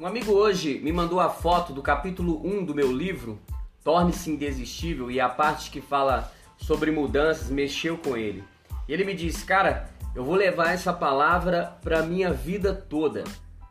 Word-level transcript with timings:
Um 0.00 0.06
amigo 0.06 0.32
hoje 0.32 0.80
me 0.80 0.90
mandou 0.90 1.20
a 1.20 1.30
foto 1.30 1.72
do 1.72 1.80
capítulo 1.80 2.44
1 2.44 2.64
do 2.64 2.74
meu 2.74 2.90
livro, 2.90 3.38
Torne-se 3.84 4.28
Indesistível, 4.28 5.08
e 5.08 5.20
a 5.20 5.28
parte 5.28 5.70
que 5.70 5.80
fala 5.80 6.32
sobre 6.56 6.90
mudanças 6.90 7.48
mexeu 7.48 7.96
com 7.96 8.16
ele. 8.16 8.42
E 8.88 8.92
ele 8.92 9.04
me 9.04 9.14
disse, 9.14 9.44
cara, 9.44 9.88
eu 10.12 10.24
vou 10.24 10.34
levar 10.34 10.72
essa 10.72 10.92
palavra 10.92 11.78
para 11.80 12.02
minha 12.02 12.32
vida 12.32 12.74
toda. 12.74 13.22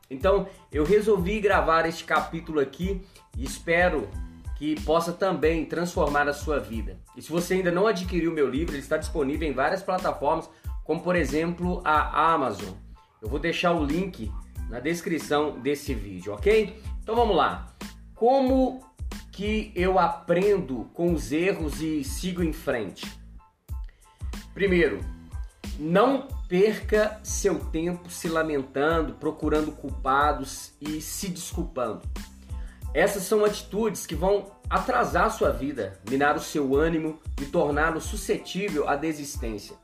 Então 0.09 0.47
eu 0.71 0.85
resolvi 0.85 1.41
gravar 1.41 1.85
este 1.85 2.05
capítulo 2.05 2.61
aqui 2.61 3.01
e 3.37 3.43
espero 3.43 4.07
que 4.57 4.79
possa 4.83 5.11
também 5.11 5.65
transformar 5.65 6.29
a 6.29 6.33
sua 6.33 6.57
vida. 6.57 6.97
E 7.17 7.21
se 7.21 7.29
você 7.29 7.55
ainda 7.55 7.69
não 7.69 7.85
adquiriu 7.85 8.31
meu 8.31 8.49
livro, 8.49 8.75
ele 8.75 8.81
está 8.81 8.95
disponível 8.95 9.45
em 9.45 9.53
várias 9.53 9.83
plataformas, 9.83 10.49
como 10.85 11.01
por 11.01 11.17
exemplo 11.17 11.81
a 11.83 12.33
Amazon. 12.33 12.75
Eu 13.21 13.27
vou 13.27 13.39
deixar 13.39 13.73
o 13.73 13.83
link 13.83 14.31
na 14.73 14.79
descrição 14.79 15.59
desse 15.59 15.93
vídeo, 15.93 16.33
ok? 16.33 16.81
Então 17.03 17.15
vamos 17.15 17.35
lá. 17.35 17.71
Como 18.15 18.83
que 19.31 19.71
eu 19.75 19.99
aprendo 19.99 20.89
com 20.95 21.13
os 21.13 21.31
erros 21.31 21.79
e 21.79 22.03
sigo 22.03 22.41
em 22.41 22.51
frente? 22.51 23.05
Primeiro, 24.51 24.99
não 25.77 26.27
perca 26.47 27.19
seu 27.23 27.59
tempo 27.65 28.09
se 28.09 28.27
lamentando, 28.27 29.13
procurando 29.13 29.71
culpados 29.73 30.71
e 30.81 30.99
se 30.99 31.29
desculpando. 31.29 32.01
Essas 32.95 33.23
são 33.23 33.45
atitudes 33.45 34.07
que 34.07 34.15
vão 34.15 34.53
atrasar 34.67 35.29
sua 35.29 35.51
vida, 35.51 35.99
minar 36.09 36.35
o 36.35 36.41
seu 36.41 36.75
ânimo 36.75 37.19
e 37.39 37.45
torná-lo 37.45 38.01
suscetível 38.01 38.89
à 38.89 38.95
desistência. 38.95 39.75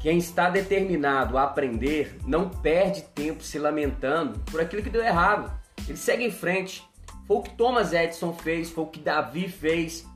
Quem 0.00 0.16
está 0.16 0.48
determinado 0.48 1.36
a 1.36 1.44
aprender 1.44 2.18
não 2.26 2.48
perde 2.48 3.02
tempo 3.02 3.42
se 3.42 3.58
lamentando 3.58 4.38
por 4.50 4.60
aquilo 4.60 4.82
que 4.82 4.88
deu 4.88 5.04
errado. 5.04 5.52
Ele 5.86 5.98
segue 5.98 6.24
em 6.24 6.30
frente. 6.30 6.82
Foi 7.26 7.36
o 7.36 7.42
que 7.42 7.54
Thomas 7.54 7.92
Edison 7.92 8.32
fez, 8.32 8.70
foi 8.70 8.84
o 8.84 8.86
que 8.86 8.98
Davi 8.98 9.48
fez. 9.48 10.06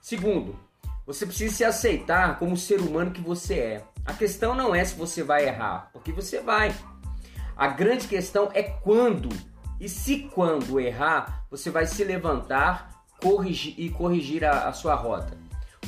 Segundo, 0.00 0.56
você 1.04 1.26
precisa 1.26 1.54
se 1.54 1.64
aceitar 1.64 2.38
como 2.38 2.52
o 2.52 2.56
ser 2.56 2.80
humano 2.80 3.10
que 3.10 3.20
você 3.20 3.54
é. 3.54 3.84
A 4.06 4.14
questão 4.14 4.54
não 4.54 4.72
é 4.72 4.84
se 4.84 4.94
você 4.94 5.22
vai 5.22 5.46
errar, 5.46 5.90
porque 5.92 6.12
você 6.12 6.40
vai. 6.40 6.74
A 7.56 7.66
grande 7.66 8.06
questão 8.06 8.48
é 8.54 8.62
quando. 8.62 9.28
E 9.80 9.88
se 9.88 10.30
quando 10.34 10.78
errar, 10.78 11.44
você 11.50 11.70
vai 11.70 11.86
se 11.86 12.04
levantar 12.04 13.04
corrigir, 13.20 13.74
e 13.76 13.90
corrigir 13.90 14.44
a, 14.44 14.68
a 14.68 14.72
sua 14.72 14.94
rota. 14.94 15.36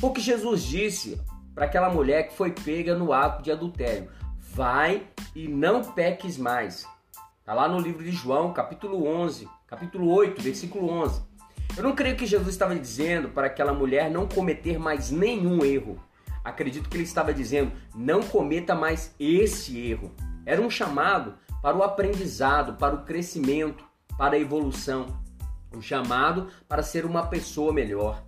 O 0.01 0.11
que 0.11 0.19
Jesus 0.19 0.63
disse 0.63 1.19
para 1.53 1.65
aquela 1.65 1.89
mulher 1.89 2.27
que 2.27 2.35
foi 2.35 2.51
pega 2.51 2.95
no 2.95 3.13
ato 3.13 3.43
de 3.43 3.51
adultério: 3.51 4.09
vai 4.39 5.07
e 5.35 5.47
não 5.47 5.83
peques 5.83 6.37
mais. 6.37 6.87
Está 7.39 7.53
lá 7.53 7.67
no 7.67 7.79
livro 7.79 8.03
de 8.03 8.11
João, 8.11 8.53
capítulo 8.53 9.05
11, 9.05 9.47
capítulo 9.67 10.09
8, 10.09 10.41
versículo 10.41 10.89
11. 10.89 11.21
Eu 11.75 11.83
não 11.83 11.95
creio 11.95 12.17
que 12.17 12.25
Jesus 12.25 12.49
estava 12.49 12.75
dizendo 12.75 13.29
para 13.29 13.47
aquela 13.47 13.73
mulher 13.73 14.11
não 14.11 14.27
cometer 14.27 14.77
mais 14.77 15.09
nenhum 15.09 15.63
erro. 15.63 15.97
Acredito 16.43 16.89
que 16.89 16.97
ele 16.97 17.03
estava 17.03 17.33
dizendo: 17.33 17.71
não 17.95 18.21
cometa 18.21 18.75
mais 18.75 19.15
esse 19.19 19.79
erro. 19.79 20.11
Era 20.45 20.61
um 20.61 20.69
chamado 20.69 21.35
para 21.61 21.77
o 21.77 21.83
aprendizado, 21.83 22.73
para 22.73 22.95
o 22.95 23.03
crescimento, 23.05 23.83
para 24.17 24.35
a 24.35 24.39
evolução. 24.39 25.05
Um 25.73 25.81
chamado 25.81 26.47
para 26.67 26.83
ser 26.83 27.05
uma 27.05 27.27
pessoa 27.27 27.71
melhor. 27.71 28.23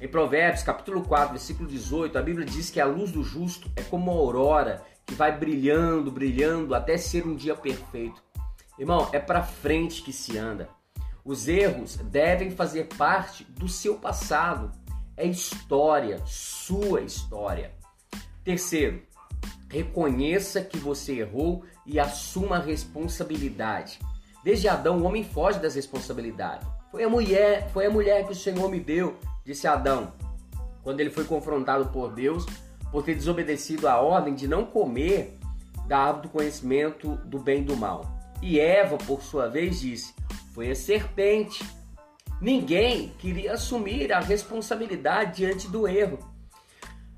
Em 0.00 0.08
Provérbios, 0.08 0.64
capítulo 0.64 1.02
4, 1.02 1.30
versículo 1.30 1.68
18, 1.68 2.18
a 2.18 2.22
Bíblia 2.22 2.44
diz 2.44 2.70
que 2.70 2.80
a 2.80 2.84
luz 2.84 3.12
do 3.12 3.22
justo 3.22 3.70
é 3.76 3.82
como 3.82 4.10
a 4.10 4.14
aurora 4.14 4.82
que 5.06 5.14
vai 5.14 5.36
brilhando, 5.36 6.10
brilhando 6.10 6.74
até 6.74 6.96
ser 6.96 7.26
um 7.26 7.36
dia 7.36 7.54
perfeito. 7.54 8.22
Irmão, 8.78 9.08
é 9.12 9.20
para 9.20 9.42
frente 9.42 10.02
que 10.02 10.12
se 10.12 10.36
anda. 10.36 10.68
Os 11.24 11.46
erros 11.46 11.96
devem 11.96 12.50
fazer 12.50 12.88
parte 12.96 13.44
do 13.44 13.68
seu 13.68 13.94
passado. 13.94 14.72
É 15.16 15.24
história, 15.24 16.20
sua 16.26 17.02
história. 17.02 17.72
Terceiro, 18.42 19.02
reconheça 19.68 20.62
que 20.62 20.78
você 20.78 21.20
errou 21.20 21.64
e 21.86 22.00
assuma 22.00 22.56
a 22.56 22.60
responsabilidade. 22.60 24.00
Desde 24.42 24.66
Adão, 24.66 24.98
o 24.98 25.04
homem 25.04 25.22
foge 25.22 25.60
das 25.60 25.76
responsabilidades. 25.76 26.66
Foi 26.90 27.04
a 27.04 27.08
mulher, 27.08 27.70
foi 27.70 27.86
a 27.86 27.90
mulher 27.90 28.26
que 28.26 28.32
o 28.32 28.36
Senhor 28.36 28.68
me 28.68 28.80
deu 28.80 29.16
disse 29.44 29.66
Adão, 29.66 30.12
quando 30.82 31.00
ele 31.00 31.10
foi 31.10 31.24
confrontado 31.24 31.86
por 31.86 32.12
Deus 32.12 32.46
por 32.90 33.02
ter 33.02 33.14
desobedecido 33.14 33.88
a 33.88 34.00
ordem 34.00 34.34
de 34.34 34.46
não 34.46 34.66
comer 34.66 35.38
da 35.86 35.98
árvore 35.98 36.28
do 36.28 36.32
conhecimento 36.32 37.16
do 37.24 37.38
bem 37.38 37.62
e 37.62 37.64
do 37.64 37.76
mal. 37.76 38.04
E 38.42 38.60
Eva, 38.60 38.98
por 38.98 39.22
sua 39.22 39.48
vez, 39.48 39.80
disse: 39.80 40.14
Foi 40.54 40.70
a 40.70 40.74
serpente. 40.74 41.64
Ninguém 42.40 43.12
queria 43.18 43.54
assumir 43.54 44.12
a 44.12 44.20
responsabilidade 44.20 45.36
diante 45.36 45.68
do 45.68 45.86
erro. 45.86 46.18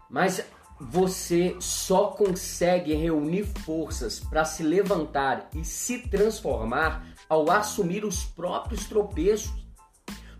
Mas 0.09 0.45
você 0.79 1.56
só 1.61 2.09
consegue 2.09 2.95
reunir 2.95 3.45
forças 3.45 4.21
para 4.21 4.45
se 4.45 4.62
levantar 4.62 5.49
e 5.55 5.65
se 5.65 5.99
transformar 6.09 7.06
ao 7.29 7.51
assumir 7.51 8.05
os 8.05 8.25
próprios 8.25 8.85
tropeços. 8.85 9.63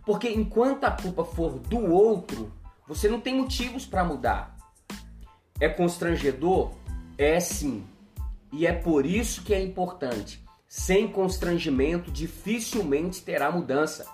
Porque 0.05 0.29
enquanto 0.29 0.85
a 0.85 0.91
culpa 0.91 1.25
for 1.25 1.59
do 1.59 1.93
outro, 1.93 2.53
você 2.87 3.09
não 3.09 3.21
tem 3.21 3.35
motivos 3.35 3.87
para 3.87 4.05
mudar. 4.05 4.57
É 5.59 5.69
constrangedor? 5.69 6.73
É 7.17 7.41
sim. 7.41 7.87
E 8.53 8.67
é 8.67 8.73
por 8.73 9.07
isso 9.07 9.43
que 9.43 9.55
é 9.55 9.63
importante. 9.63 10.45
Sem 10.69 11.09
constrangimento, 11.09 12.11
dificilmente 12.11 13.23
terá 13.23 13.51
mudança. 13.51 14.07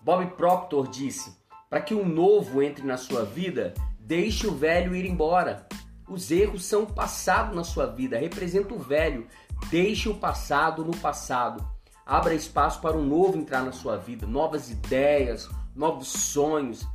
Bob 0.00 0.24
Proctor 0.36 0.88
disse: 0.88 1.36
para 1.68 1.80
que 1.80 1.94
o 1.94 2.04
novo 2.04 2.62
entre 2.62 2.84
na 2.84 2.96
sua 2.96 3.24
vida, 3.24 3.74
deixe 3.98 4.46
o 4.46 4.54
velho 4.54 4.94
ir 4.94 5.04
embora. 5.04 5.68
Os 6.08 6.32
erros 6.32 6.64
são 6.64 6.82
o 6.82 6.92
passado 6.92 7.54
na 7.54 7.62
sua 7.62 7.86
vida, 7.86 8.18
representa 8.18 8.74
o 8.74 8.78
velho. 8.78 9.28
Deixe 9.70 10.08
o 10.08 10.14
passado 10.14 10.84
no 10.84 10.96
passado. 10.96 11.64
Abra 12.04 12.34
espaço 12.34 12.80
para 12.80 12.96
um 12.96 13.04
novo 13.04 13.38
entrar 13.38 13.62
na 13.62 13.72
sua 13.72 13.96
vida, 13.96 14.26
novas 14.26 14.70
ideias, 14.70 15.48
novos 15.74 16.08
sonhos 16.08 16.86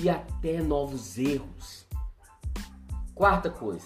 e 0.00 0.08
até 0.08 0.60
novos 0.60 1.18
erros. 1.18 1.86
Quarta 3.14 3.50
coisa, 3.50 3.84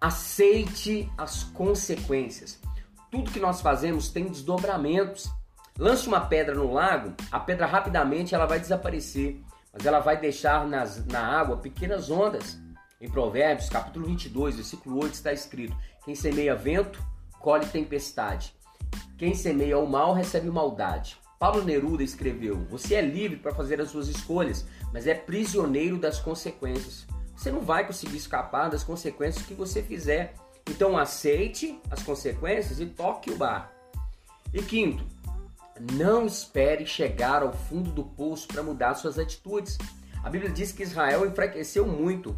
aceite 0.00 1.10
as 1.16 1.44
consequências. 1.44 2.60
Tudo 3.10 3.30
que 3.30 3.40
nós 3.40 3.60
fazemos 3.60 4.08
tem 4.10 4.26
desdobramentos. 4.26 5.28
Lance 5.78 6.06
uma 6.06 6.20
pedra 6.20 6.54
no 6.54 6.72
lago, 6.72 7.14
a 7.32 7.40
pedra 7.40 7.66
rapidamente 7.66 8.34
ela 8.34 8.46
vai 8.46 8.60
desaparecer, 8.60 9.40
mas 9.72 9.86
ela 9.86 9.98
vai 9.98 10.20
deixar 10.20 10.66
nas, 10.66 11.04
na 11.06 11.20
água 11.20 11.56
pequenas 11.56 12.10
ondas. 12.10 12.58
Em 13.00 13.08
Provérbios, 13.08 13.68
capítulo 13.68 14.06
22, 14.06 14.56
versículo 14.56 15.02
8 15.02 15.14
está 15.14 15.32
escrito: 15.32 15.74
Quem 16.04 16.14
semeia 16.14 16.54
vento, 16.54 17.02
colhe 17.38 17.66
tempestade. 17.66 18.54
Quem 19.20 19.34
semeia 19.34 19.78
o 19.78 19.86
mal 19.86 20.14
recebe 20.14 20.48
maldade. 20.48 21.18
Paulo 21.38 21.62
Neruda 21.62 22.02
escreveu: 22.02 22.56
Você 22.70 22.94
é 22.94 23.02
livre 23.02 23.36
para 23.36 23.54
fazer 23.54 23.78
as 23.78 23.90
suas 23.90 24.08
escolhas, 24.08 24.64
mas 24.94 25.06
é 25.06 25.12
prisioneiro 25.12 25.98
das 25.98 26.18
consequências. 26.18 27.06
Você 27.36 27.52
não 27.52 27.60
vai 27.60 27.86
conseguir 27.86 28.16
escapar 28.16 28.70
das 28.70 28.82
consequências 28.82 29.44
que 29.44 29.52
você 29.52 29.82
fizer. 29.82 30.32
Então 30.70 30.96
aceite 30.96 31.78
as 31.90 32.02
consequências 32.02 32.80
e 32.80 32.86
toque 32.86 33.30
o 33.30 33.36
bar. 33.36 33.70
E 34.54 34.62
quinto, 34.62 35.04
não 35.92 36.24
espere 36.24 36.86
chegar 36.86 37.42
ao 37.42 37.52
fundo 37.52 37.90
do 37.90 38.04
poço 38.04 38.48
para 38.48 38.62
mudar 38.62 38.94
suas 38.94 39.18
atitudes. 39.18 39.76
A 40.24 40.30
Bíblia 40.30 40.50
diz 40.50 40.72
que 40.72 40.82
Israel 40.82 41.26
enfraqueceu 41.26 41.86
muito 41.86 42.34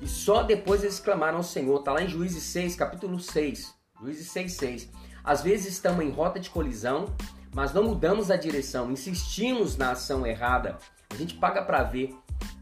e 0.00 0.08
só 0.08 0.42
depois 0.42 0.82
eles 0.82 0.98
clamaram 0.98 1.36
ao 1.36 1.44
Senhor. 1.44 1.78
Está 1.78 1.92
lá 1.92 2.02
em 2.02 2.08
Juízes 2.08 2.42
6, 2.44 2.74
capítulo 2.74 3.20
6. 3.20 3.74
Juízes 4.00 4.30
6, 4.30 4.52
6. 4.54 4.88
Às 5.26 5.42
vezes 5.42 5.72
estamos 5.72 6.04
em 6.04 6.10
rota 6.10 6.38
de 6.38 6.48
colisão, 6.48 7.06
mas 7.52 7.74
não 7.74 7.82
mudamos 7.82 8.30
a 8.30 8.36
direção, 8.36 8.92
insistimos 8.92 9.76
na 9.76 9.90
ação 9.90 10.24
errada. 10.24 10.78
A 11.10 11.16
gente 11.16 11.34
paga 11.34 11.62
para 11.62 11.82
ver. 11.82 12.14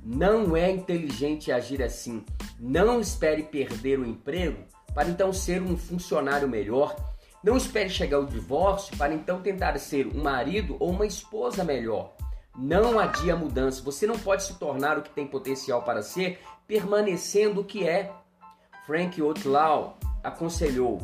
Não 0.02 0.56
é 0.56 0.70
inteligente 0.70 1.52
agir 1.52 1.82
assim. 1.82 2.24
Não 2.58 3.00
espere 3.00 3.42
perder 3.42 3.98
o 3.98 4.06
emprego 4.06 4.64
para 4.94 5.08
então 5.08 5.30
ser 5.30 5.60
um 5.60 5.76
funcionário 5.76 6.48
melhor. 6.48 6.96
Não 7.42 7.56
espere 7.56 7.90
chegar 7.90 8.16
ao 8.16 8.24
divórcio 8.24 8.96
para 8.96 9.12
então 9.12 9.42
tentar 9.42 9.78
ser 9.78 10.06
um 10.06 10.22
marido 10.22 10.78
ou 10.80 10.90
uma 10.90 11.04
esposa 11.04 11.62
melhor. 11.64 12.14
Não 12.56 12.98
adia 12.98 13.36
mudança. 13.36 13.82
Você 13.82 14.06
não 14.06 14.18
pode 14.18 14.42
se 14.42 14.54
tornar 14.54 14.96
o 14.96 15.02
que 15.02 15.10
tem 15.10 15.26
potencial 15.26 15.82
para 15.82 16.02
ser 16.02 16.38
permanecendo 16.66 17.60
o 17.60 17.64
que 17.64 17.86
é. 17.86 18.10
Frank 18.86 19.20
Outlaw 19.20 19.98
aconselhou: 20.22 21.00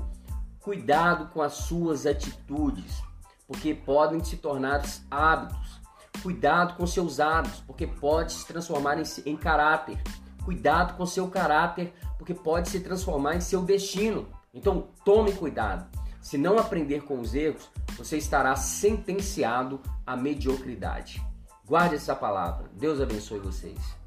Cuidado 0.63 1.29
com 1.33 1.41
as 1.41 1.55
suas 1.55 2.05
atitudes, 2.05 3.03
porque 3.47 3.75
podem 3.75 4.23
se 4.23 4.37
tornar 4.37 4.83
hábitos. 5.11 5.81
Cuidado 6.23 6.77
com 6.77 6.87
seus 6.87 7.19
hábitos, 7.19 7.61
porque 7.67 7.87
pode 7.87 8.33
se 8.33 8.47
transformar 8.47 8.99
em, 8.99 9.05
em 9.25 9.37
caráter. 9.37 9.99
Cuidado 10.45 10.97
com 10.97 11.07
seu 11.07 11.29
caráter, 11.29 11.95
porque 12.19 12.35
pode 12.35 12.69
se 12.69 12.81
transformar 12.81 13.37
em 13.37 13.41
seu 13.41 13.63
destino. 13.63 14.29
Então 14.53 14.89
tome 15.05 15.33
cuidado. 15.33 15.89
Se 16.21 16.37
não 16.37 16.59
aprender 16.59 17.05
com 17.05 17.19
os 17.21 17.35
erros, 17.35 17.71
você 17.97 18.19
estará 18.19 18.55
sentenciado 18.55 19.81
à 20.07 20.15
mediocridade. 20.15 21.23
Guarde 21.67 21.95
essa 21.95 22.15
palavra. 22.15 22.71
Deus 22.75 23.01
abençoe 23.01 23.39
vocês. 23.39 24.00